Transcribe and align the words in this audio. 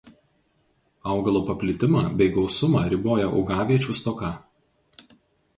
Augalo 1.15 1.41
paplitimą 1.49 2.01
bei 2.21 2.29
gausumą 2.39 2.81
riboja 2.95 3.29
augaviečių 3.37 3.97
stoka. 4.01 4.33